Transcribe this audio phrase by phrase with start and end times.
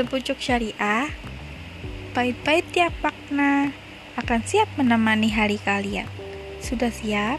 [0.00, 1.12] Sepucuk syariah,
[2.16, 3.68] pahit-pahit tiap makna
[4.16, 6.08] akan siap menemani hari kalian.
[6.56, 7.36] Sudah siap?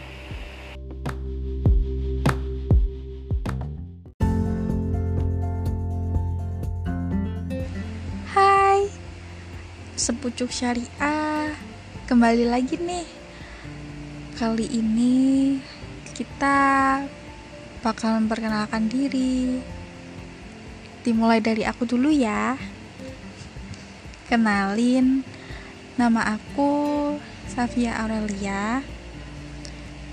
[8.30, 8.86] Hai,
[9.98, 11.50] sepucuk syariah,
[12.06, 13.10] kembali lagi nih.
[14.38, 15.58] Kali ini
[16.14, 17.02] kita
[17.82, 19.58] bakal memperkenalkan diri.
[21.02, 22.54] Dimulai dari aku dulu ya.
[24.30, 25.26] Kenalin,
[25.98, 26.70] nama aku
[27.50, 28.86] Safia Aurelia.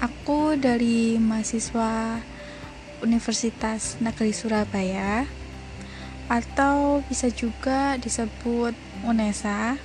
[0.02, 2.26] Aku dari mahasiswa
[3.06, 5.30] Universitas Negeri Surabaya
[6.26, 8.74] atau bisa juga disebut
[9.06, 9.78] UNESA.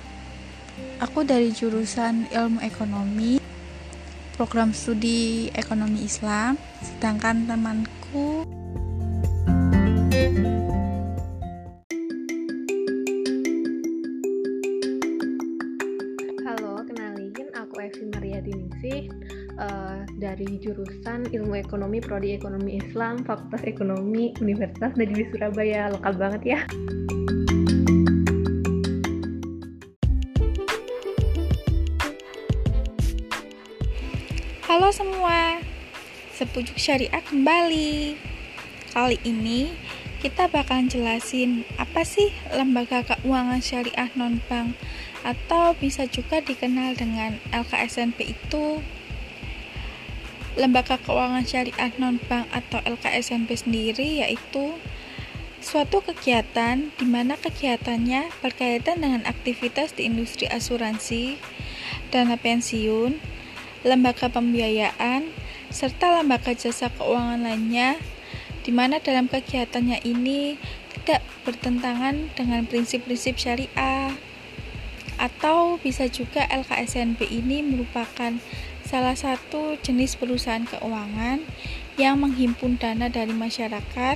[1.05, 3.37] Aku dari jurusan Ilmu Ekonomi,
[4.33, 8.49] program studi Ekonomi Islam, sedangkan temanku
[10.25, 10.64] Halo,
[20.65, 25.93] jurusan Ilmu Ekonomi Prodi Ekonomi Islam Fakultas Ekonomi Universitas Negeri Surabaya.
[25.93, 26.59] Lokal banget ya.
[34.65, 35.61] Halo semua,
[36.33, 38.17] sepucuk syariah kembali.
[38.89, 39.69] Kali ini
[40.25, 44.73] kita bakalan jelasin apa sih lembaga keuangan syariah non-bank
[45.21, 48.81] atau bisa juga dikenal dengan LKSNP itu.
[50.55, 54.71] Lembaga keuangan syariah non-bank atau LKSNP sendiri yaitu
[55.59, 61.35] suatu kegiatan di mana kegiatannya berkaitan dengan aktivitas di industri asuransi,
[62.07, 63.19] dana pensiun,
[63.83, 65.27] lembaga pembiayaan,
[65.75, 67.99] serta lembaga jasa keuangan lainnya,
[68.63, 70.55] di mana dalam kegiatannya ini
[70.95, 74.15] tidak bertentangan dengan prinsip-prinsip syariah.
[75.19, 78.39] Atau bisa juga LKSNP ini merupakan
[78.95, 81.43] salah satu jenis perusahaan keuangan
[81.99, 84.15] yang menghimpun dana dari masyarakat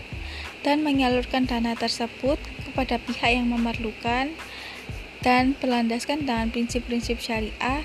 [0.63, 4.31] dan menyalurkan dana tersebut kepada pihak yang memerlukan
[5.19, 7.84] dan berlandaskan dengan prinsip-prinsip syariah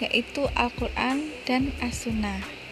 [0.00, 2.63] yaitu Al-Quran dan As-Sunnah.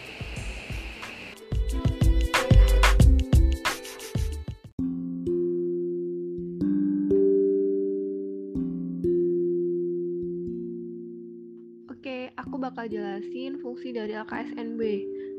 [12.83, 14.81] Bakal jelasin fungsi dari LKSNB.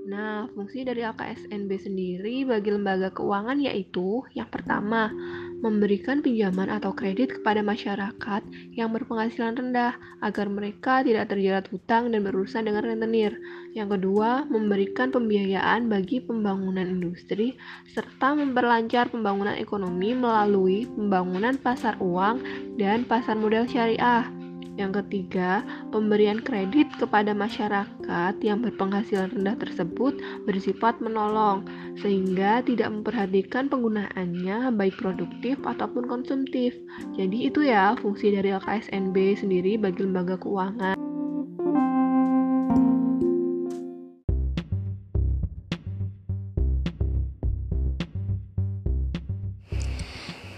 [0.08, 5.12] Nah, fungsi dari LKSNB sendiri bagi lembaga keuangan yaitu yang pertama,
[5.60, 9.92] memberikan pinjaman atau kredit kepada masyarakat yang berpenghasilan rendah
[10.24, 13.36] agar mereka tidak terjerat hutang dan berurusan dengan rentenir.
[13.76, 17.60] Yang kedua, memberikan pembiayaan bagi pembangunan industri
[17.92, 22.40] serta memperlancar pembangunan ekonomi melalui pembangunan pasar uang
[22.80, 24.43] dan pasar modal syariah.
[24.74, 25.62] Yang ketiga,
[25.94, 30.18] pemberian kredit kepada masyarakat yang berpenghasilan rendah tersebut
[30.50, 31.62] bersifat menolong,
[32.02, 36.74] sehingga tidak memperhatikan penggunaannya baik produktif ataupun konsumtif.
[37.14, 40.98] Jadi itu ya fungsi dari LKSNB sendiri bagi lembaga keuangan.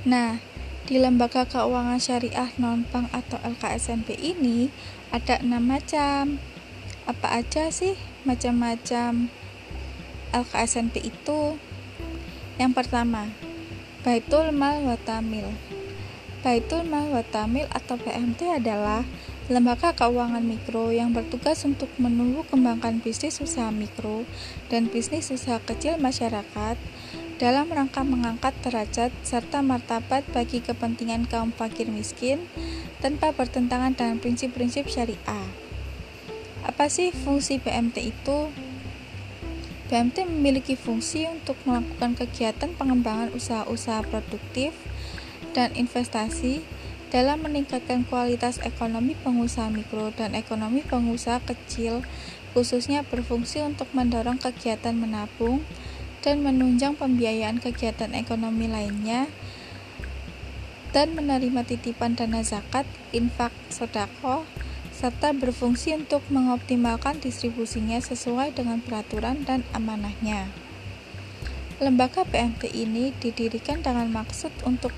[0.06, 0.38] Nah,
[0.87, 4.71] di lembaga keuangan syariah non-bank atau LKSNP ini
[5.11, 6.39] ada enam macam.
[7.11, 9.27] Apa aja sih macam-macam
[10.31, 11.59] LKSNP itu?
[12.63, 13.35] Yang pertama,
[14.07, 15.51] Baitul Mal Watamil.
[16.47, 19.03] Baitul Mal Watamil atau BMT adalah
[19.51, 24.23] lembaga keuangan mikro yang bertugas untuk menumbuh kembangkan bisnis usaha mikro
[24.71, 26.79] dan bisnis usaha kecil masyarakat
[27.37, 32.49] dalam rangka mengangkat derajat serta martabat bagi kepentingan kaum fakir miskin
[33.05, 35.49] tanpa bertentangan dengan prinsip-prinsip syariah.
[36.65, 38.49] Apa sih fungsi BMT itu?
[39.87, 44.75] BMT memiliki fungsi untuk melakukan kegiatan pengembangan usaha-usaha produktif
[45.55, 46.65] dan investasi
[47.15, 52.03] dalam meningkatkan kualitas ekonomi pengusaha mikro dan ekonomi pengusaha kecil,
[52.51, 55.63] khususnya berfungsi untuk mendorong kegiatan menabung
[56.27, 59.31] dan menunjang pembiayaan kegiatan ekonomi lainnya
[60.91, 62.83] dan menerima titipan dana zakat,
[63.15, 64.43] infak, sodako,
[64.91, 70.51] serta berfungsi untuk mengoptimalkan distribusinya sesuai dengan peraturan dan amanahnya.
[71.78, 74.91] Lembaga PMT ini didirikan dengan maksud untuk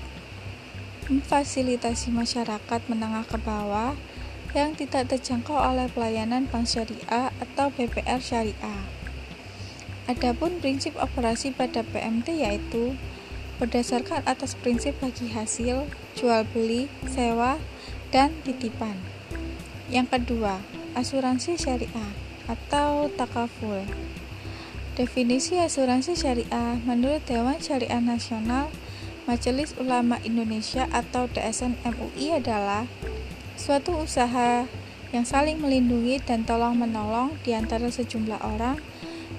[1.11, 3.93] memfasilitasi masyarakat menengah ke bawah
[4.57, 8.98] yang tidak terjangkau oleh pelayanan bank syariah atau BPR syariah.
[10.09, 12.97] Adapun prinsip operasi pada PMT yaitu
[13.61, 15.85] berdasarkan atas prinsip bagi hasil,
[16.17, 17.61] jual beli, sewa,
[18.09, 18.97] dan titipan.
[19.85, 20.65] Yang kedua,
[20.97, 22.11] asuransi syariah
[22.49, 23.85] atau takaful.
[24.97, 28.73] Definisi asuransi syariah menurut Dewan Syariah Nasional
[29.29, 32.89] Majelis Ulama Indonesia atau DSN MUI adalah
[33.53, 34.65] suatu usaha
[35.13, 38.81] yang saling melindungi dan tolong-menolong di antara sejumlah orang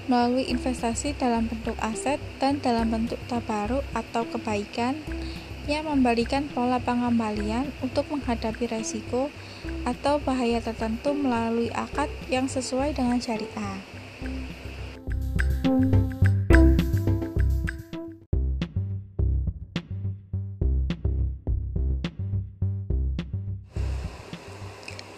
[0.09, 4.97] melalui investasi dalam bentuk aset dan dalam bentuk tabaruk atau kebaikan
[5.69, 9.29] yang memberikan pola pengembalian untuk menghadapi resiko
[9.85, 13.77] atau bahaya tertentu melalui akad yang sesuai dengan syariah.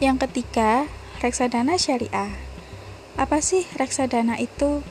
[0.03, 0.91] Yang ketiga,
[1.24, 2.53] reksadana syariah.
[3.13, 4.81] Apa sih reksadana itu?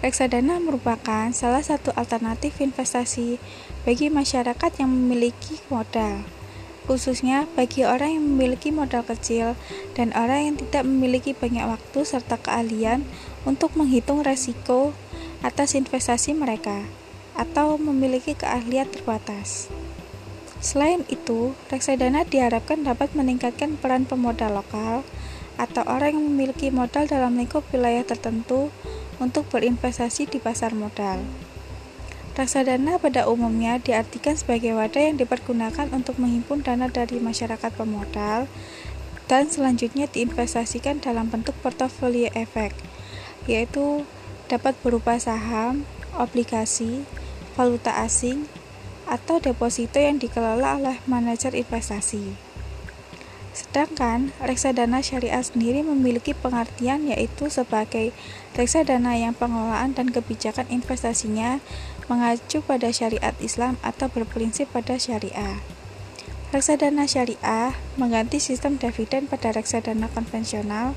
[0.00, 3.36] Reksadana merupakan salah satu alternatif investasi
[3.84, 6.24] bagi masyarakat yang memiliki modal,
[6.88, 9.52] khususnya bagi orang yang memiliki modal kecil
[9.92, 13.04] dan orang yang tidak memiliki banyak waktu serta keahlian
[13.44, 14.96] untuk menghitung resiko
[15.44, 16.88] atas investasi mereka
[17.36, 19.68] atau memiliki keahlian terbatas.
[20.58, 25.04] Selain itu, reksadana diharapkan dapat meningkatkan peran pemodal lokal
[25.58, 28.70] atau orang yang memiliki modal dalam lingkup wilayah tertentu
[29.18, 31.20] untuk berinvestasi di pasar modal.
[32.38, 38.46] Reksadana pada umumnya diartikan sebagai wadah yang dipergunakan untuk menghimpun dana dari masyarakat pemodal
[39.26, 42.78] dan selanjutnya diinvestasikan dalam bentuk portofolio efek,
[43.50, 44.06] yaitu
[44.46, 45.82] dapat berupa saham,
[46.14, 47.04] obligasi,
[47.58, 48.46] valuta asing,
[49.04, 52.47] atau deposito yang dikelola oleh manajer investasi.
[53.58, 58.14] Sedangkan reksadana syariah sendiri memiliki pengertian yaitu sebagai
[58.54, 61.58] reksadana yang pengelolaan dan kebijakan investasinya
[62.06, 65.58] mengacu pada syariat Islam atau berprinsip pada syariah.
[66.54, 70.94] Reksadana syariah mengganti sistem dividen pada reksadana konvensional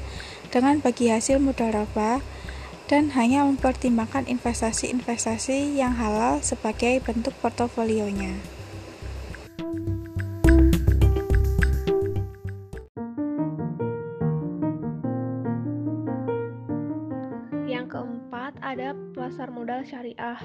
[0.54, 2.22] dengan bagi hasil mudharabah
[2.86, 8.61] dan hanya mempertimbangkan investasi-investasi yang halal sebagai bentuk portofolionya.
[19.32, 20.36] Pasar modal syariah.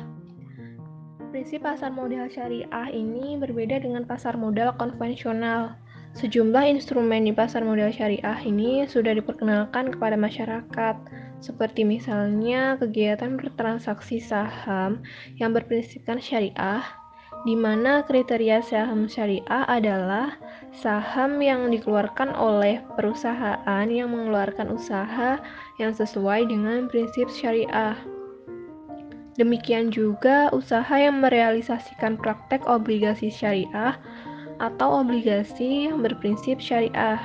[1.34, 5.74] Prinsip pasar modal syariah ini berbeda dengan pasar modal konvensional.
[6.14, 11.02] Sejumlah instrumen di pasar modal syariah ini sudah diperkenalkan kepada masyarakat,
[11.42, 15.02] seperti misalnya kegiatan bertransaksi saham
[15.34, 16.86] yang berprinsipkan syariah,
[17.42, 20.38] di mana kriteria saham syariah adalah
[20.70, 25.42] saham yang dikeluarkan oleh perusahaan yang mengeluarkan usaha
[25.82, 27.98] yang sesuai dengan prinsip syariah.
[29.36, 34.00] Demikian juga usaha yang merealisasikan praktek obligasi syariah
[34.56, 37.20] atau obligasi yang berprinsip syariah.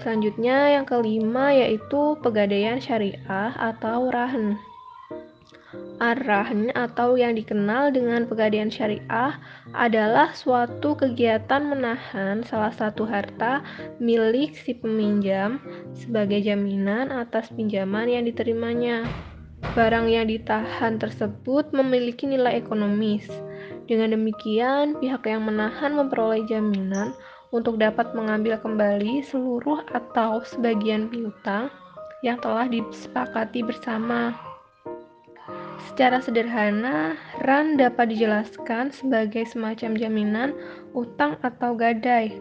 [0.00, 4.56] Selanjutnya yang kelima yaitu pegadaian syariah atau rahan.
[6.02, 9.38] Ar-rahn atau yang dikenal dengan pegadaian syariah
[9.76, 13.62] adalah suatu kegiatan menahan salah satu harta
[14.02, 15.62] milik si peminjam
[15.94, 19.06] sebagai jaminan atas pinjaman yang diterimanya.
[19.72, 23.30] Barang yang ditahan tersebut memiliki nilai ekonomis.
[23.86, 27.14] Dengan demikian, pihak yang menahan memperoleh jaminan
[27.54, 31.70] untuk dapat mengambil kembali seluruh atau sebagian piutang
[32.26, 34.34] yang telah disepakati bersama.
[35.86, 37.14] Secara sederhana,
[37.46, 40.50] RAN dapat dijelaskan sebagai semacam jaminan
[40.96, 42.34] utang atau gadai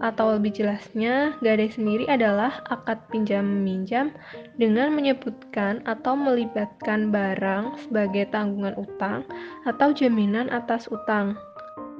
[0.00, 4.16] atau lebih jelasnya, gadai sendiri adalah akad pinjam-meminjam
[4.56, 9.28] dengan menyebutkan atau melibatkan barang sebagai tanggungan utang
[9.68, 11.36] atau jaminan atas utang.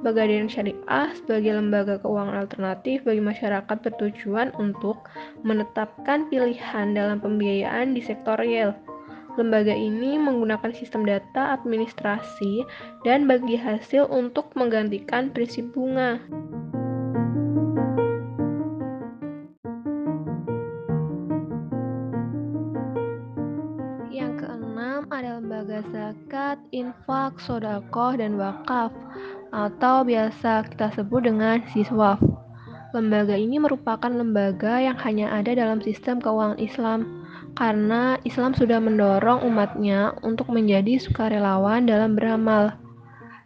[0.01, 5.05] Pegadaian syariah sebagai lembaga keuangan alternatif bagi masyarakat bertujuan untuk
[5.45, 8.73] menetapkan pilihan dalam pembiayaan di sektor real.
[9.37, 12.65] Lembaga ini menggunakan sistem data administrasi
[13.05, 16.17] dan bagi hasil untuk menggantikan prinsip bunga.
[25.79, 28.91] Zakat, infak, sodakoh, dan wakaf,
[29.55, 32.19] atau biasa kita sebut dengan siswaf.
[32.91, 37.23] Lembaga ini merupakan lembaga yang hanya ada dalam sistem keuangan Islam,
[37.55, 42.75] karena Islam sudah mendorong umatnya untuk menjadi sukarelawan dalam beramal.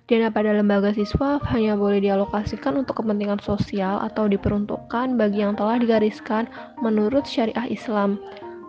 [0.10, 5.82] Dana pada lembaga siswa hanya boleh dialokasikan untuk kepentingan sosial atau diperuntukkan bagi yang telah
[5.82, 6.46] digariskan
[6.82, 8.22] menurut syariah Islam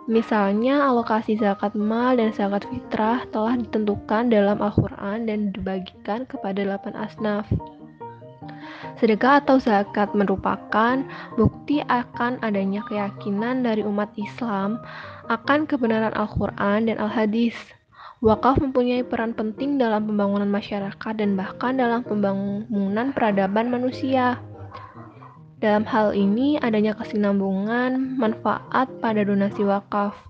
[0.07, 6.95] Misalnya, alokasi zakat mal dan zakat fitrah telah ditentukan dalam Al-Quran dan dibagikan kepada delapan
[6.95, 7.43] asnaf.
[8.97, 11.03] Sedekah atau zakat merupakan
[11.35, 14.79] bukti akan adanya keyakinan dari umat Islam
[15.27, 17.53] akan kebenaran Al-Quran dan Al-Hadis.
[18.23, 24.41] Wakaf mempunyai peran penting dalam pembangunan masyarakat dan bahkan dalam pembangunan peradaban manusia.
[25.57, 30.27] Dalam hal ini, adanya kesinambungan manfaat pada donasi wakaf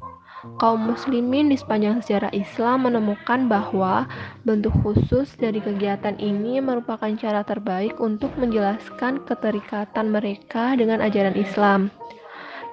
[0.56, 4.08] kaum muslimin di sepanjang sejarah Islam menemukan bahwa
[4.48, 11.92] bentuk khusus dari kegiatan ini merupakan cara terbaik untuk menjelaskan keterikatan mereka dengan ajaran Islam.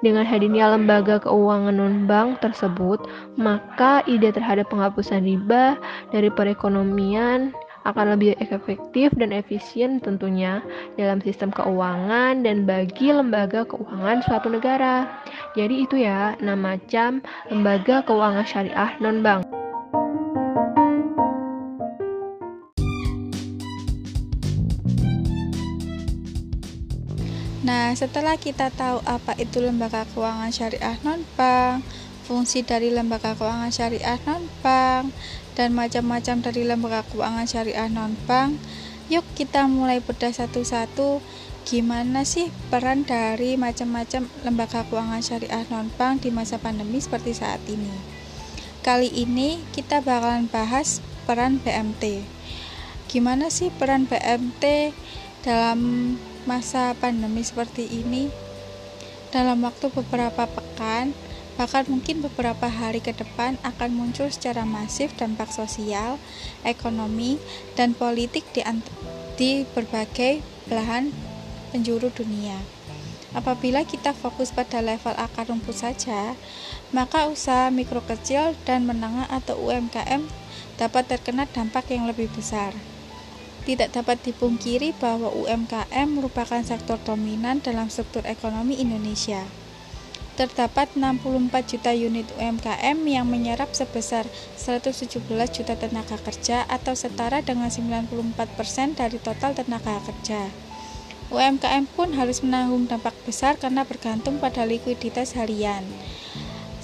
[0.05, 3.09] Dengan hadirnya lembaga keuangan non-bank tersebut,
[3.41, 5.81] maka ide terhadap penghapusan riba
[6.13, 10.65] dari perekonomian akan lebih efektif dan efisien tentunya
[10.97, 15.21] dalam sistem keuangan dan bagi lembaga keuangan suatu negara.
[15.53, 17.21] Jadi itu ya, enam macam
[17.53, 19.45] lembaga keuangan syariah non-bank.
[27.65, 31.81] Nah, setelah kita tahu apa itu lembaga keuangan syariah non-bank,
[32.29, 35.13] fungsi dari lembaga keuangan syariah non-bank,
[35.55, 38.59] dan macam-macam dari lembaga keuangan syariah non-bank,
[39.07, 41.23] yuk kita mulai bedah satu-satu
[41.65, 47.89] gimana sih peran dari macam-macam lembaga keuangan syariah non-bank di masa pandemi seperti saat ini.
[48.85, 52.21] Kali ini kita bakalan bahas peran BMT.
[53.09, 54.93] Gimana sih peran BMT
[55.41, 55.81] dalam
[56.45, 58.29] masa pandemi seperti ini?
[59.33, 61.17] Dalam waktu beberapa pekan,
[61.55, 66.19] Bahkan mungkin beberapa hari ke depan akan muncul secara masif dampak sosial,
[66.67, 67.39] ekonomi,
[67.79, 68.67] dan politik di,
[69.39, 71.15] di berbagai belahan
[71.71, 72.59] penjuru dunia.
[73.35, 76.39] Apabila kita fokus pada level akar rumput saja,
[76.95, 80.27] maka usaha mikro kecil dan menengah atau UMKM
[80.79, 82.75] dapat terkena dampak yang lebih besar.
[83.67, 89.64] Tidak dapat dipungkiri bahwa UMKM merupakan sektor dominan dalam struktur ekonomi Indonesia
[90.35, 94.27] terdapat 64 juta unit UMKM yang menyerap sebesar
[94.59, 95.23] 117
[95.55, 100.51] juta tenaga kerja atau setara dengan 94% dari total tenaga kerja.
[101.31, 105.83] UMKM pun harus menanggung dampak besar karena bergantung pada likuiditas harian.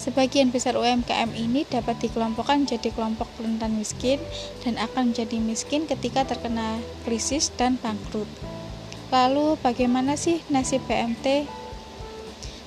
[0.01, 4.17] Sebagian besar UMKM ini dapat dikelompokkan menjadi kelompok rentan miskin
[4.65, 8.25] dan akan menjadi miskin ketika terkena krisis dan bangkrut.
[9.13, 11.45] Lalu bagaimana sih nasib BMT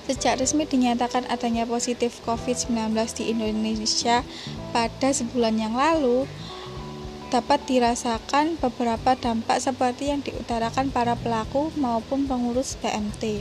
[0.04, 4.20] Sejak resmi dinyatakan adanya positif COVID-19 di Indonesia
[4.76, 6.28] pada sebulan yang lalu,
[7.32, 13.40] dapat dirasakan beberapa dampak seperti yang diutarakan para pelaku maupun pengurus BMT.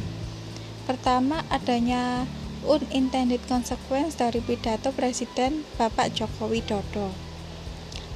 [0.87, 2.23] Pertama, adanya
[2.63, 7.11] unintended consequence dari pidato Presiden Bapak Joko Widodo.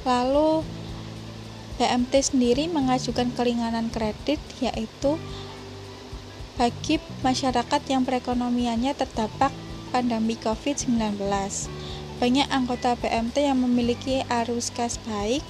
[0.08, 0.64] Lalu,
[1.78, 5.14] BMT sendiri mengajukan keringanan kredit yaitu
[6.58, 9.54] bagi masyarakat yang perekonomiannya terdampak
[9.94, 11.22] pandemi COVID-19.
[12.18, 15.46] Banyak anggota BMT yang memiliki arus kas baik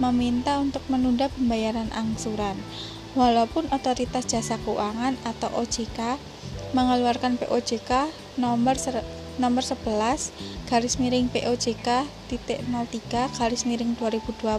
[0.00, 2.56] meminta untuk menunda pembayaran angsuran.
[3.12, 6.16] Walaupun Otoritas Jasa Keuangan atau OJK
[6.72, 8.08] mengeluarkan POJK
[8.40, 8.80] nomor
[9.38, 14.58] nomor 11 garis miring POJK titik 03 garis miring 2020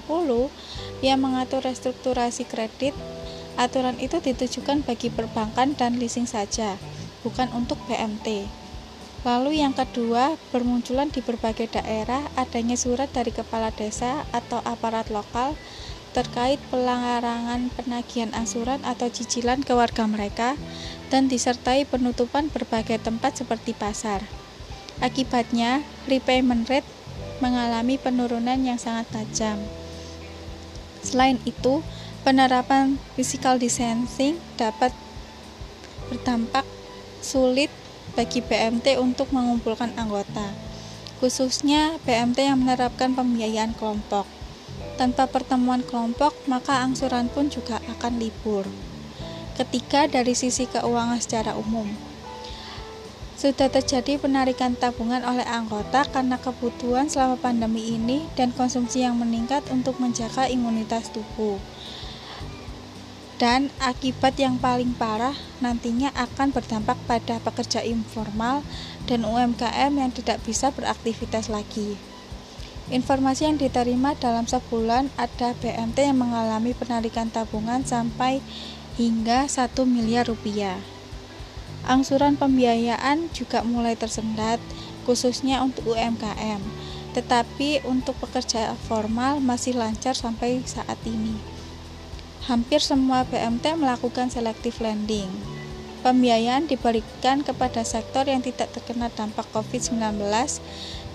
[1.04, 2.96] yang mengatur restrukturasi kredit
[3.60, 6.80] Aturan itu ditujukan bagi perbankan dan leasing saja,
[7.28, 8.48] bukan untuk BMT.
[9.28, 15.60] Lalu yang kedua, bermunculan di berbagai daerah adanya surat dari kepala desa atau aparat lokal
[16.16, 20.56] terkait pelanggaran penagihan angsuran atau cicilan ke warga mereka
[21.12, 24.24] dan disertai penutupan berbagai tempat seperti pasar.
[25.04, 26.88] Akibatnya, repayment rate
[27.44, 29.60] mengalami penurunan yang sangat tajam.
[31.04, 31.84] Selain itu,
[32.24, 34.92] penerapan physical distancing dapat
[36.12, 36.68] berdampak
[37.24, 37.72] sulit
[38.16, 40.52] bagi BMT untuk mengumpulkan anggota,
[41.24, 44.28] khususnya BMT yang menerapkan pembiayaan kelompok.
[45.00, 48.68] Tanpa pertemuan kelompok, maka angsuran pun juga akan libur.
[49.56, 51.88] Ketiga, dari sisi keuangan secara umum,
[53.40, 59.64] sudah terjadi penarikan tabungan oleh anggota karena kebutuhan selama pandemi ini dan konsumsi yang meningkat
[59.72, 61.56] untuk menjaga imunitas tubuh
[63.40, 68.68] dan akibat yang paling parah nantinya akan berdampak pada pekerja informal
[69.08, 71.96] dan UMKM yang tidak bisa beraktivitas lagi.
[72.92, 78.44] Informasi yang diterima dalam sebulan ada BMT yang mengalami penarikan tabungan sampai
[79.00, 80.76] hingga 1 miliar rupiah.
[81.88, 84.60] Angsuran pembiayaan juga mulai tersendat
[85.08, 86.60] khususnya untuk UMKM.
[87.16, 91.59] Tetapi untuk pekerja formal masih lancar sampai saat ini.
[92.48, 95.28] Hampir semua BMT melakukan selective lending.
[96.00, 100.24] Pembiayaan diberikan kepada sektor yang tidak terkena dampak COVID-19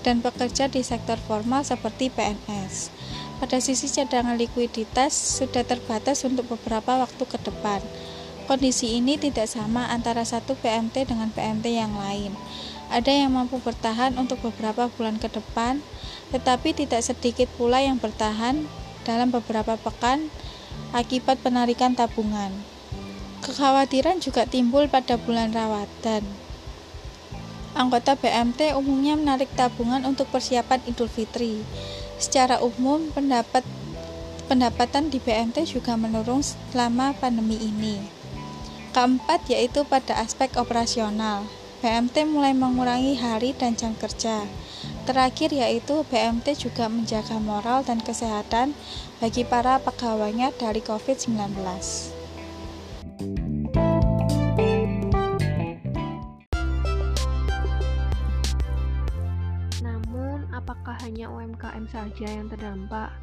[0.05, 2.93] dan pekerja di sektor formal seperti PNS.
[3.41, 7.81] Pada sisi cadangan likuiditas sudah terbatas untuk beberapa waktu ke depan.
[8.45, 12.37] Kondisi ini tidak sama antara satu PMT dengan PMT yang lain.
[12.93, 15.81] Ada yang mampu bertahan untuk beberapa bulan ke depan,
[16.29, 18.69] tetapi tidak sedikit pula yang bertahan
[19.01, 20.29] dalam beberapa pekan
[20.93, 22.51] akibat penarikan tabungan.
[23.41, 26.25] Kekhawatiran juga timbul pada bulan Ramadan.
[27.75, 31.61] Anggota BMT umumnya menarik tabungan untuk persiapan Idul Fitri.
[32.15, 33.67] Secara umum, pendapat
[34.47, 37.99] pendapatan di BMT juga menurun selama pandemi ini.
[38.95, 41.43] Keempat yaitu pada aspek operasional.
[41.83, 44.47] BMT mulai mengurangi hari dan jam kerja.
[45.05, 48.73] Terakhir yaitu BMT juga menjaga moral dan kesehatan
[49.21, 51.61] bagi para pegawainya dari COVID-19.
[59.85, 63.13] Namun, apakah hanya UMKM saja yang terdampak?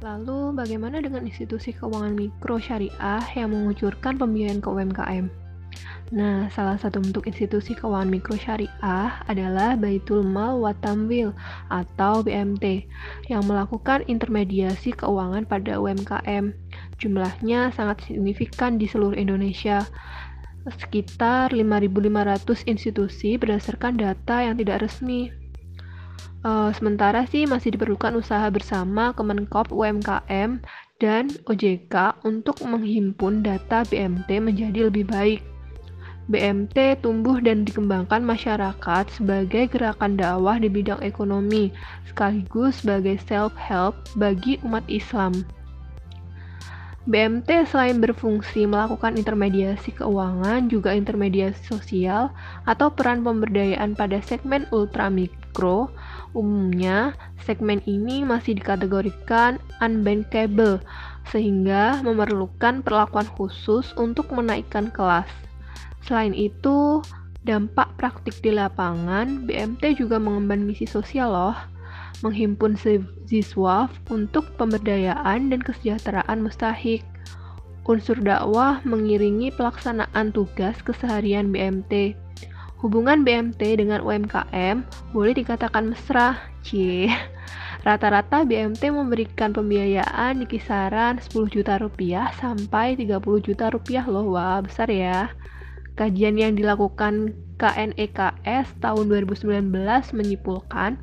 [0.00, 5.47] Lalu, bagaimana dengan institusi keuangan mikro syariah yang mengucurkan pembiayaan ke UMKM?
[6.08, 11.36] Nah, salah satu bentuk institusi keuangan mikro syariah adalah Baitul Mal Watamwil
[11.68, 12.88] atau BMT
[13.28, 16.56] yang melakukan intermediasi keuangan pada UMKM.
[16.96, 19.84] Jumlahnya sangat signifikan di seluruh Indonesia,
[20.80, 25.28] sekitar 5.500 institusi berdasarkan data yang tidak resmi.
[26.40, 30.64] Uh, sementara sih masih diperlukan usaha bersama Kemenkop UMKM
[30.96, 35.57] dan OJK untuk menghimpun data BMT menjadi lebih baik.
[36.28, 41.72] BMT tumbuh dan dikembangkan masyarakat sebagai gerakan dakwah di bidang ekonomi,
[42.04, 45.32] sekaligus sebagai self-help bagi umat Islam.
[47.08, 52.28] BMT selain berfungsi melakukan intermediasi keuangan, juga intermediasi sosial
[52.68, 55.88] atau peran pemberdayaan pada segmen ultramikro
[56.36, 57.16] Umumnya,
[57.48, 60.76] segmen ini masih dikategorikan unbankable,
[61.32, 65.47] sehingga memerlukan perlakuan khusus untuk menaikkan kelas.
[66.08, 67.04] Selain itu,
[67.44, 71.56] dampak praktik di lapangan, BMT juga mengemban misi sosial loh,
[72.24, 72.80] menghimpun
[73.28, 77.04] siswa untuk pemberdayaan dan kesejahteraan mustahik.
[77.84, 82.16] Unsur dakwah mengiringi pelaksanaan tugas keseharian BMT
[82.78, 87.10] Hubungan BMT dengan UMKM boleh dikatakan mesra, cie.
[87.82, 94.62] Rata-rata BMT memberikan pembiayaan di kisaran 10 juta rupiah sampai 30 juta rupiah loh, wah
[94.62, 95.34] besar ya.
[95.98, 99.74] Kajian yang dilakukan KNEKS tahun 2019
[100.14, 100.94] menyimpulkan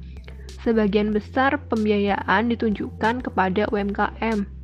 [0.63, 4.55] sebagian besar pembiayaan ditunjukkan kepada UMKM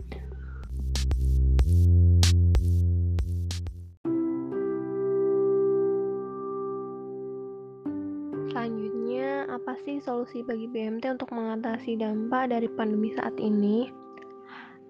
[9.81, 13.89] sih solusi bagi BMT untuk mengatasi dampak dari pandemi saat ini?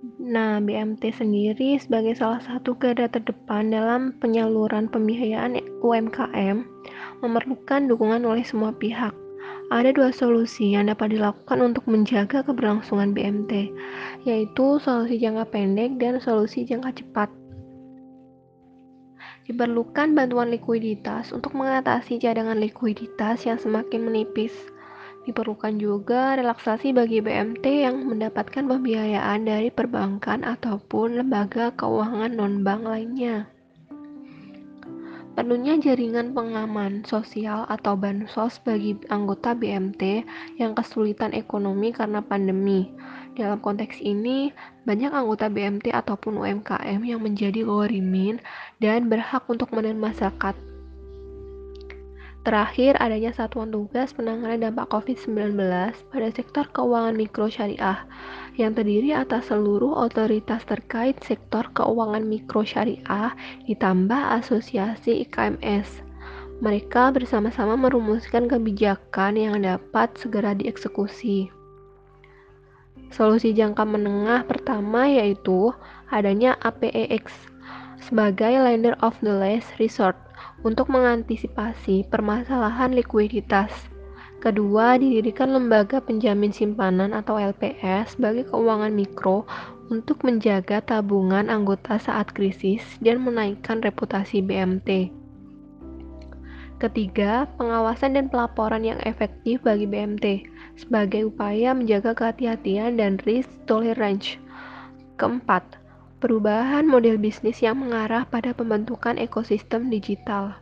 [0.01, 6.65] Nah, BMT sendiri sebagai salah satu garda terdepan dalam penyaluran pembiayaan UMKM
[7.21, 9.13] memerlukan dukungan oleh semua pihak.
[9.69, 13.69] Ada dua solusi yang dapat dilakukan untuk menjaga keberlangsungan BMT,
[14.25, 17.29] yaitu solusi jangka pendek dan solusi jangka cepat.
[19.45, 24.53] Diperlukan bantuan likuiditas untuk mengatasi cadangan likuiditas yang semakin menipis.
[25.21, 33.45] Diperlukan juga relaksasi bagi BMT yang mendapatkan pembiayaan dari perbankan ataupun lembaga keuangan non-bank lainnya.
[35.31, 40.27] Perlunya jaringan pengaman sosial atau bansos bagi anggota BMT
[40.59, 42.91] yang kesulitan ekonomi karena pandemi.
[43.37, 44.51] Dalam konteks ini,
[44.83, 48.43] banyak anggota BMT ataupun UMKM yang menjadi gorimin
[48.83, 50.57] dan berhak untuk menerima zakat
[52.41, 55.61] Terakhir, adanya satuan tugas penanganan dampak COVID-19
[56.09, 58.01] pada sektor keuangan mikro syariah
[58.57, 63.37] yang terdiri atas seluruh otoritas terkait sektor keuangan mikro syariah
[63.69, 66.01] ditambah asosiasi IKMS.
[66.65, 71.53] Mereka bersama-sama merumuskan kebijakan yang dapat segera dieksekusi.
[73.13, 75.69] Solusi jangka menengah pertama yaitu
[76.09, 77.29] adanya APEX
[78.01, 80.17] sebagai lender of the last resort
[80.61, 83.69] untuk mengantisipasi permasalahan likuiditas.
[84.41, 89.45] Kedua, didirikan lembaga penjamin simpanan atau LPS sebagai keuangan mikro
[89.93, 95.13] untuk menjaga tabungan anggota saat krisis dan menaikkan reputasi BMT.
[96.81, 104.41] Ketiga, pengawasan dan pelaporan yang efektif bagi BMT sebagai upaya menjaga kehati-hatian dan risk tolerance.
[105.21, 105.61] Keempat,
[106.21, 110.61] perubahan model bisnis yang mengarah pada pembentukan ekosistem digital.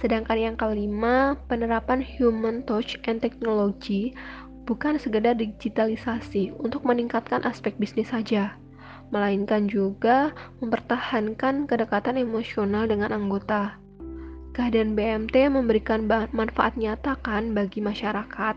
[0.00, 4.16] Sedangkan yang kelima, penerapan human touch and technology
[4.64, 8.56] bukan sekedar digitalisasi untuk meningkatkan aspek bisnis saja,
[9.12, 13.78] melainkan juga mempertahankan kedekatan emosional dengan anggota
[14.52, 16.04] Kehadiran BMT memberikan
[16.36, 18.52] manfaat nyata kan bagi masyarakat.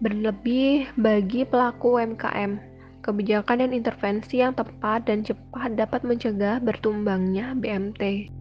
[0.00, 2.56] Berlebih bagi pelaku UMKM,
[3.04, 8.32] kebijakan dan intervensi yang tepat dan cepat dapat mencegah bertumbangnya BMT.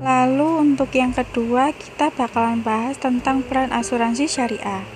[0.00, 4.88] Lalu untuk yang kedua kita bakalan bahas tentang peran asuransi syariah.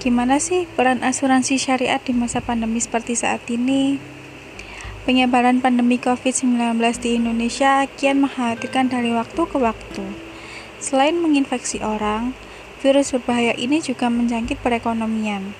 [0.00, 4.13] Gimana sih peran asuransi syariat di masa pandemi seperti saat ini?
[5.04, 10.00] Penyebaran pandemi COVID-19 di Indonesia kian mengkhawatirkan dari waktu ke waktu.
[10.80, 12.32] Selain menginfeksi orang,
[12.80, 15.52] virus berbahaya ini juga menjangkit perekonomian.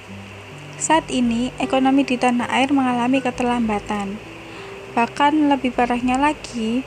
[0.80, 4.16] Saat ini, ekonomi di tanah air mengalami keterlambatan.
[4.96, 6.80] Bahkan lebih parahnya lagi,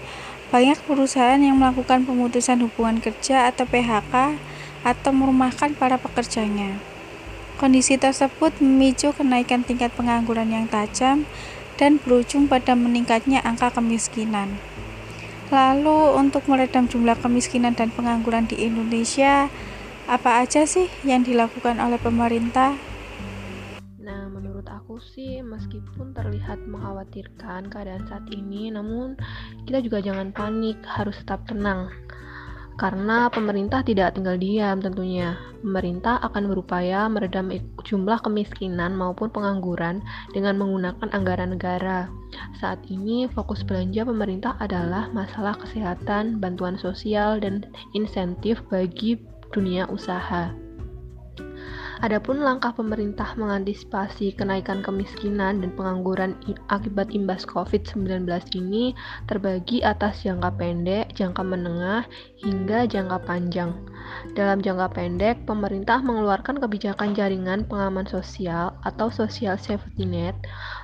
[0.50, 4.34] banyak perusahaan yang melakukan pemutusan hubungan kerja atau PHK
[4.82, 6.82] atau merumahkan para pekerjanya.
[7.62, 11.30] Kondisi tersebut memicu kenaikan tingkat pengangguran yang tajam
[11.78, 14.58] dan berujung pada meningkatnya angka kemiskinan.
[15.48, 19.48] Lalu, untuk meredam jumlah kemiskinan dan pengangguran di Indonesia,
[20.10, 22.76] apa aja sih yang dilakukan oleh pemerintah?
[24.04, 29.16] Nah, menurut aku sih, meskipun terlihat mengkhawatirkan keadaan saat ini, namun
[29.64, 31.92] kita juga jangan panik, harus tetap tenang
[32.78, 35.34] karena pemerintah tidak tinggal diam tentunya.
[35.66, 37.50] Pemerintah akan berupaya meredam
[37.82, 42.06] jumlah kemiskinan maupun pengangguran dengan menggunakan anggaran negara.
[42.62, 47.66] Saat ini fokus belanja pemerintah adalah masalah kesehatan, bantuan sosial, dan
[47.98, 49.18] insentif bagi
[49.50, 50.67] dunia usaha.
[51.98, 56.38] Adapun langkah pemerintah mengantisipasi kenaikan kemiskinan dan pengangguran
[56.70, 58.94] akibat imbas COVID-19 ini
[59.26, 62.06] terbagi atas jangka pendek, jangka menengah,
[62.38, 63.74] hingga jangka panjang.
[64.38, 70.38] Dalam jangka pendek, pemerintah mengeluarkan kebijakan jaringan pengaman sosial atau social safety net,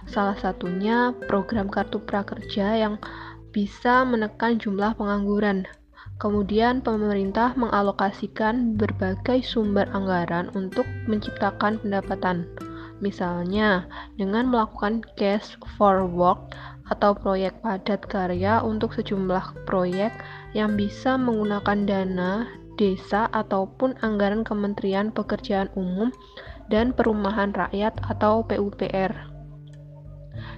[0.09, 2.97] salah satunya program kartu prakerja yang
[3.53, 5.69] bisa menekan jumlah pengangguran
[6.21, 12.45] Kemudian pemerintah mengalokasikan berbagai sumber anggaran untuk menciptakan pendapatan.
[13.01, 16.55] Misalnya, dengan melakukan cash for work
[16.87, 20.13] atau proyek padat karya untuk sejumlah proyek
[20.55, 22.47] yang bisa menggunakan dana
[22.77, 26.09] desa ataupun anggaran Kementerian Pekerjaan Umum
[26.71, 29.11] dan Perumahan Rakyat atau PUPR.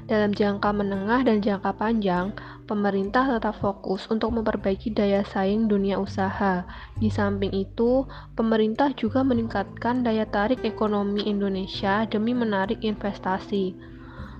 [0.05, 2.29] Dalam jangka menengah dan jangka panjang,
[2.65, 6.65] pemerintah tetap fokus untuk memperbaiki daya saing dunia usaha.
[6.97, 13.77] Di samping itu, pemerintah juga meningkatkan daya tarik ekonomi Indonesia demi menarik investasi.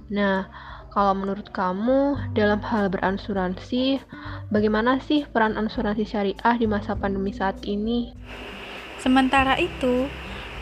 [0.10, 0.50] Nah,
[0.90, 4.02] kalau menurut kamu, dalam hal berasuransi,
[4.50, 8.16] bagaimana sih peran asuransi syariah di masa pandemi saat ini?
[8.98, 10.10] Sementara itu,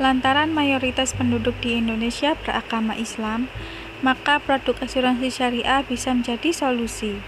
[0.02, 3.48] lantaran mayoritas penduduk di Indonesia beragama Islam,
[4.04, 7.24] maka produk asuransi syariah bisa menjadi solusi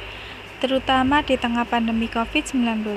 [0.65, 2.89] terutama di tengah pandemi COVID-19.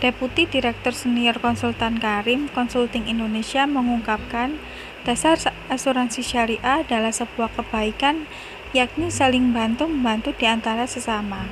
[0.00, 4.56] Deputi Direktur Senior Konsultan Karim Consulting Indonesia mengungkapkan,
[5.04, 5.36] dasar
[5.68, 8.24] asuransi syariah adalah sebuah kebaikan
[8.72, 11.44] yakni saling bantu-membantu di antara sesama.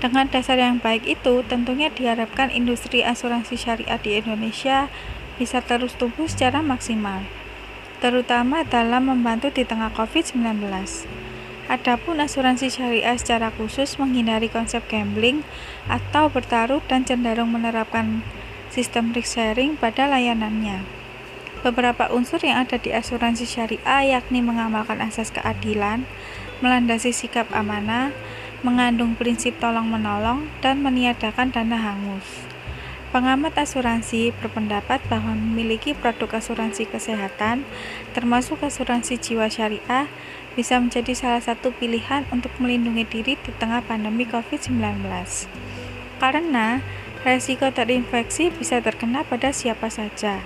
[0.00, 4.88] Dengan dasar yang baik itu, tentunya diharapkan industri asuransi syariah di Indonesia
[5.36, 7.28] bisa terus tumbuh secara maksimal,
[8.00, 10.64] terutama dalam membantu di tengah COVID-19.
[11.64, 15.40] Adapun asuransi syariah secara khusus menghindari konsep gambling
[15.88, 18.20] atau bertaruh dan cenderung menerapkan
[18.68, 20.84] sistem risk sharing pada layanannya.
[21.64, 26.04] Beberapa unsur yang ada di asuransi syariah yakni mengamalkan asas keadilan,
[26.60, 28.12] melandasi sikap amanah,
[28.60, 32.44] mengandung prinsip tolong-menolong, dan meniadakan dana hangus.
[33.14, 37.62] Pengamat asuransi berpendapat bahwa memiliki produk asuransi kesehatan,
[38.10, 40.10] termasuk asuransi jiwa syariah,
[40.54, 45.02] bisa menjadi salah satu pilihan untuk melindungi diri di tengah pandemi COVID-19.
[46.22, 46.80] Karena
[47.26, 50.40] resiko terinfeksi bisa terkena pada siapa saja,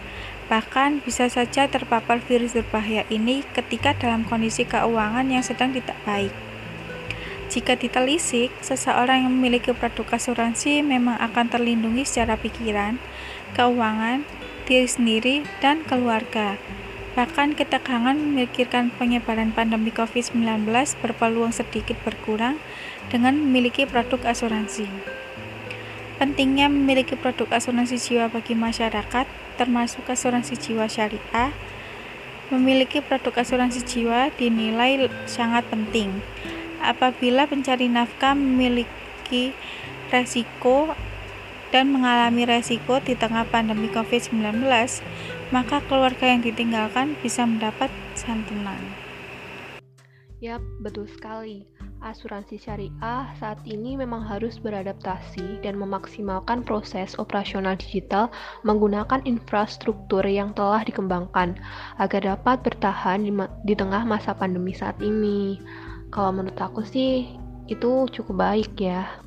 [0.49, 6.33] bahkan bisa saja terpapar virus berbahaya ini ketika dalam kondisi keuangan yang sedang tidak baik.
[7.49, 13.01] Jika ditelisik, seseorang yang memiliki produk asuransi memang akan terlindungi secara pikiran,
[13.57, 14.25] keuangan,
[14.69, 16.61] diri sendiri dan keluarga.
[17.19, 20.71] Bahkan ketegangan memikirkan penyebaran pandemi COVID-19
[21.03, 22.63] berpeluang sedikit berkurang
[23.11, 24.87] dengan memiliki produk asuransi.
[26.23, 29.27] Pentingnya memiliki produk asuransi jiwa bagi masyarakat,
[29.59, 31.51] termasuk asuransi jiwa syariah,
[32.55, 36.23] memiliki produk asuransi jiwa dinilai sangat penting.
[36.79, 39.59] Apabila pencari nafkah memiliki
[40.15, 40.95] resiko
[41.75, 44.63] dan mengalami resiko di tengah pandemi COVID-19,
[45.49, 48.81] maka keluarga yang ditinggalkan bisa mendapat santunan.
[50.39, 51.67] Yap, betul sekali.
[51.99, 58.31] Asuransi syariah saat ini memang harus beradaptasi dan memaksimalkan proses operasional digital
[58.63, 61.59] menggunakan infrastruktur yang telah dikembangkan
[61.99, 63.35] agar dapat bertahan di,
[63.67, 65.59] di tengah masa pandemi saat ini.
[66.15, 67.35] Kalau menurut aku sih,
[67.67, 69.19] itu cukup baik ya.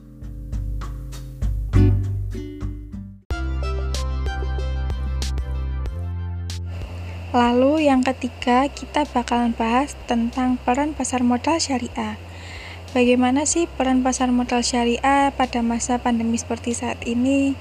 [7.32, 12.20] Lalu yang ketiga, kita bakalan bahas tentang peran pasar modal syariah.
[12.91, 17.56] Bagaimana sih peran pasar modal syariah pada masa pandemi seperti saat ini?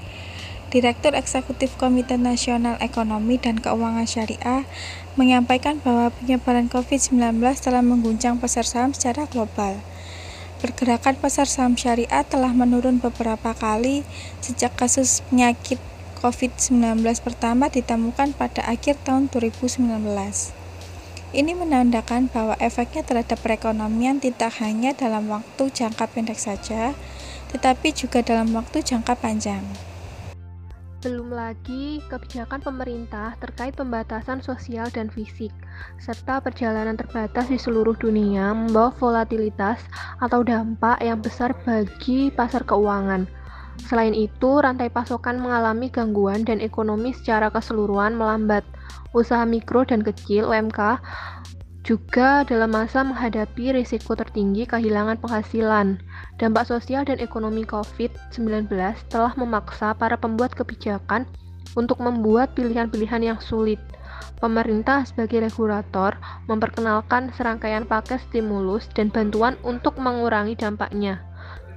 [0.75, 4.67] Direktur Eksekutif Komite Nasional Ekonomi dan Keuangan Syariah
[5.15, 9.79] menyampaikan bahwa penyebaran COVID-19 telah mengguncang pasar saham secara global.
[10.59, 14.03] Pergerakan pasar saham syariah telah menurun beberapa kali
[14.43, 15.79] sejak kasus penyakit
[16.21, 19.89] COVID-19 pertama ditemukan pada akhir tahun 2019.
[21.33, 26.93] Ini menandakan bahwa efeknya terhadap perekonomian tidak hanya dalam waktu jangka pendek saja,
[27.49, 29.65] tetapi juga dalam waktu jangka panjang.
[31.01, 35.49] Belum lagi kebijakan pemerintah terkait pembatasan sosial dan fisik,
[35.97, 39.81] serta perjalanan terbatas di seluruh dunia membawa volatilitas
[40.21, 43.40] atau dampak yang besar bagi pasar keuangan
[43.89, 48.61] Selain itu, rantai pasokan mengalami gangguan dan ekonomi secara keseluruhan melambat.
[49.11, 51.01] Usaha mikro dan kecil UMK
[51.81, 55.97] juga dalam masa menghadapi risiko tertinggi kehilangan penghasilan.
[56.37, 58.69] Dampak sosial dan ekonomi COVID-19
[59.09, 61.25] telah memaksa para pembuat kebijakan
[61.73, 63.81] untuk membuat pilihan-pilihan yang sulit.
[64.37, 71.21] Pemerintah sebagai regulator memperkenalkan serangkaian paket stimulus dan bantuan untuk mengurangi dampaknya.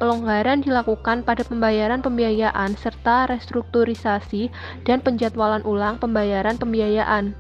[0.05, 4.53] Pelonggaran dilakukan pada pembayaran pembiayaan serta restrukturisasi
[4.85, 7.33] dan penjadwalan ulang pembayaran pembiayaan.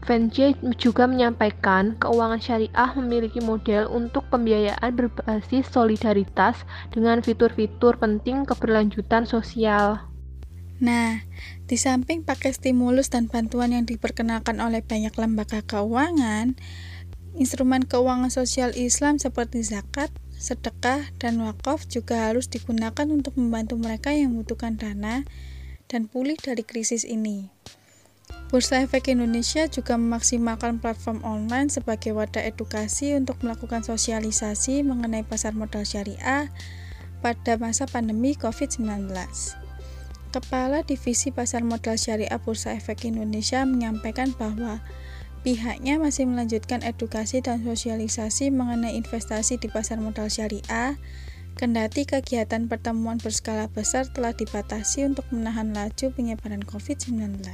[0.00, 9.28] Venje juga menyampaikan keuangan syariah memiliki model untuk pembiayaan berbasis solidaritas dengan fitur-fitur penting keberlanjutan
[9.28, 10.08] sosial.
[10.80, 11.20] Nah,
[11.68, 16.56] di samping pakai stimulus dan bantuan yang diperkenalkan oleh banyak lembaga keuangan,
[17.36, 20.08] instrumen keuangan sosial Islam seperti zakat,
[20.44, 25.24] sedekah, dan wakaf juga harus digunakan untuk membantu mereka yang membutuhkan dana
[25.88, 27.48] dan pulih dari krisis ini.
[28.52, 35.56] Bursa Efek Indonesia juga memaksimalkan platform online sebagai wadah edukasi untuk melakukan sosialisasi mengenai pasar
[35.56, 36.52] modal syariah
[37.24, 39.08] pada masa pandemi COVID-19.
[40.28, 44.82] Kepala Divisi Pasar Modal Syariah Bursa Efek Indonesia menyampaikan bahwa
[45.44, 50.96] Pihaknya masih melanjutkan edukasi dan sosialisasi mengenai investasi di pasar modal syariah,
[51.60, 57.44] kendati kegiatan pertemuan berskala besar telah dibatasi untuk menahan laju penyebaran COVID-19.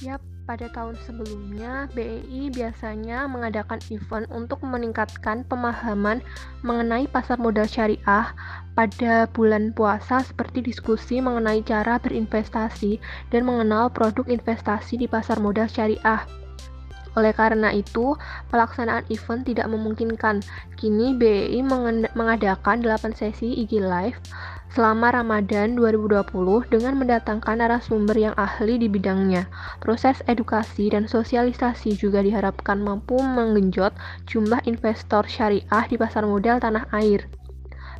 [0.00, 6.24] Yap, pada tahun sebelumnya, BEI biasanya mengadakan event untuk meningkatkan pemahaman
[6.64, 8.32] mengenai pasar modal syariah
[8.72, 12.96] pada bulan puasa seperti diskusi mengenai cara berinvestasi
[13.28, 16.24] dan mengenal produk investasi di pasar modal syariah.
[17.12, 18.16] Oleh karena itu,
[18.48, 20.40] pelaksanaan event tidak memungkinkan.
[20.80, 21.60] Kini BEI
[22.16, 24.18] mengadakan 8 sesi IG Live
[24.72, 29.44] selama Ramadan 2020 dengan mendatangkan narasumber yang ahli di bidangnya.
[29.84, 33.92] Proses edukasi dan sosialisasi juga diharapkan mampu menggenjot
[34.24, 37.28] jumlah investor syariah di pasar modal tanah air.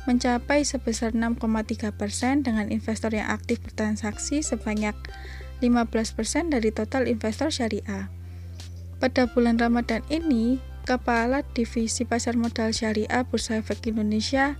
[0.10, 4.98] mencapai sebesar 6,3 persen dengan investor yang aktif bertransaksi sebanyak
[5.62, 8.10] 15% dari total investor syariah.
[8.98, 10.58] Pada bulan Ramadan ini,
[10.92, 14.60] Kepala Divisi Pasar Modal Syariah Bursa Efek Indonesia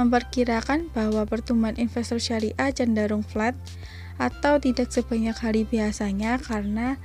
[0.00, 3.52] memperkirakan bahwa pertumbuhan investor syariah cenderung flat
[4.16, 6.96] atau tidak sebanyak hari biasanya karena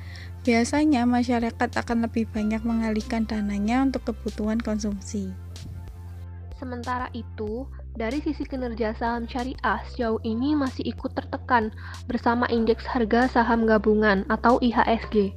[0.48, 5.36] biasanya masyarakat akan lebih banyak mengalihkan dananya untuk kebutuhan konsumsi.
[6.56, 7.68] Sementara itu,
[8.00, 11.76] dari sisi kinerja saham syariah sejauh ini masih ikut tertekan
[12.08, 15.36] bersama indeks harga saham gabungan atau IHSG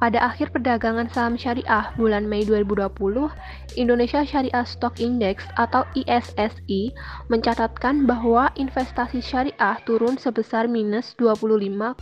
[0.00, 3.28] pada akhir perdagangan saham syariah bulan Mei 2020,
[3.76, 6.96] Indonesia Syariah Stock Index atau ISSI
[7.28, 12.00] mencatatkan bahwa investasi syariah turun sebesar minus 25,12%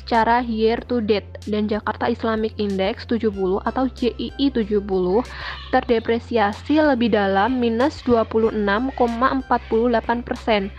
[0.00, 4.80] secara year to date dan Jakarta Islamic Index 70 atau JII 70
[5.76, 10.72] terdepresiasi lebih dalam minus 26,48%.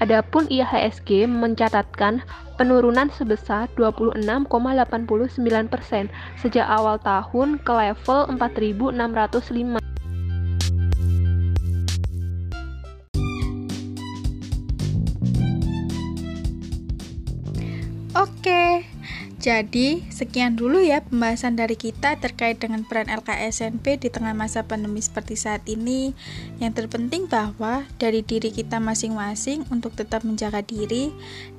[0.00, 2.24] Adapun IHSG mencatatkan
[2.56, 4.48] penurunan sebesar 26,89%
[6.40, 9.89] sejak awal tahun ke level 4.605.
[19.40, 25.00] jadi, sekian dulu ya pembahasan dari kita terkait dengan peran LKSNP di tengah masa pandemi
[25.00, 26.12] seperti saat ini.
[26.60, 31.08] Yang terpenting bahwa dari diri kita masing-masing untuk tetap menjaga diri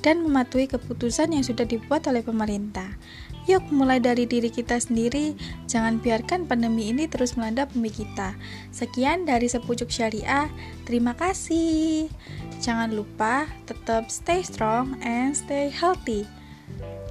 [0.05, 3.01] dan mematuhi keputusan yang sudah dibuat oleh pemerintah.
[3.49, 5.33] Yuk, mulai dari diri kita sendiri,
[5.65, 8.37] jangan biarkan pandemi ini terus melanda bumi kita.
[8.69, 10.53] Sekian dari Sepucuk Syariah,
[10.85, 12.13] terima kasih.
[12.61, 16.29] Jangan lupa tetap stay strong and stay healthy.